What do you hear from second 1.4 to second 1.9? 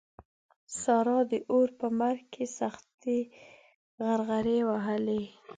اور په